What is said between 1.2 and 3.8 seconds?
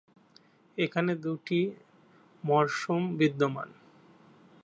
দুটি মরসুম বিদ্যমান।